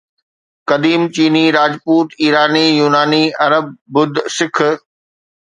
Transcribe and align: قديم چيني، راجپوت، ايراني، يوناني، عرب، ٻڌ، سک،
قديم 0.69 1.03
چيني، 1.15 1.43
راجپوت، 1.57 2.09
ايراني، 2.21 2.65
يوناني، 2.79 3.23
عرب، 3.45 3.67
ٻڌ، 3.93 4.13
سک، 4.39 4.55